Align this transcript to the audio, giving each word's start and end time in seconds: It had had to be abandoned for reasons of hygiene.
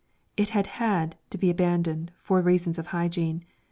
It 0.35 0.49
had 0.49 0.65
had 0.81 1.15
to 1.29 1.37
be 1.37 1.51
abandoned 1.51 2.11
for 2.23 2.41
reasons 2.41 2.79
of 2.79 2.87
hygiene. 2.87 3.45